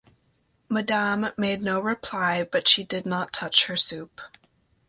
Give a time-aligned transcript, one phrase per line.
[0.67, 4.19] Madame made no reply, but she did not touch her soup.